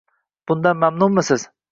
bundan 0.51 0.79
mamnunmisiz? 0.83 1.47